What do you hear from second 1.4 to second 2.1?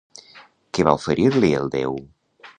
el déu?